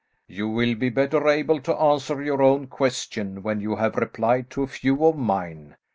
"You 0.25 0.49
will 0.49 0.73
be 0.73 0.89
better 0.89 1.27
able 1.29 1.61
to 1.61 1.79
answer 1.79 2.23
your 2.23 2.41
own 2.41 2.65
question 2.65 3.43
when 3.43 3.59
you 3.61 3.75
have 3.75 3.93
replied 3.97 4.49
to 4.49 4.63
a 4.63 4.67
few 4.67 5.05
of 5.05 5.15
mine. 5.15 5.75